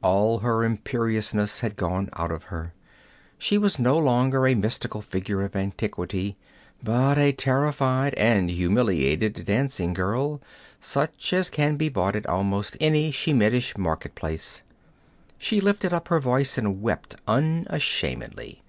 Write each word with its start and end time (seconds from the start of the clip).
All 0.00 0.38
her 0.38 0.64
imperiousness 0.64 1.60
had 1.60 1.76
gone 1.76 2.08
out 2.14 2.30
of 2.32 2.44
her. 2.44 2.72
She 3.36 3.58
was 3.58 3.78
no 3.78 3.98
longer 3.98 4.46
a 4.46 4.54
mystical 4.54 5.02
figure 5.02 5.42
of 5.42 5.54
antiquity, 5.54 6.38
but 6.82 7.18
a 7.18 7.32
terrified 7.32 8.14
and 8.14 8.48
humiliated 8.48 9.44
dancing 9.44 9.92
girl, 9.92 10.40
such 10.80 11.30
as 11.34 11.50
can 11.50 11.76
be 11.76 11.90
bought 11.90 12.16
at 12.16 12.26
almost 12.26 12.78
any 12.80 13.10
Shemitish 13.10 13.76
market 13.76 14.14
place. 14.14 14.62
She 15.36 15.60
lifted 15.60 15.92
up 15.92 16.08
her 16.08 16.20
voice 16.20 16.56
and 16.56 16.80
wept 16.80 17.16
unashamedly. 17.28 18.62